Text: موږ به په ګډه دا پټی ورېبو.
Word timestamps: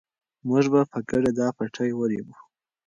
موږ 0.47 0.65
به 0.73 0.81
په 0.91 0.99
ګډه 1.09 1.31
دا 1.39 1.47
پټی 1.57 1.91
ورېبو. 1.95 2.35